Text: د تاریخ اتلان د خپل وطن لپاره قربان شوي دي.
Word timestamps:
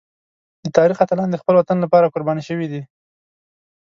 د 0.63 0.65
تاریخ 0.77 0.97
اتلان 1.01 1.29
د 1.31 1.35
خپل 1.41 1.53
وطن 1.57 1.77
لپاره 1.81 2.11
قربان 2.15 2.37
شوي 2.47 2.67
دي. 2.71 2.81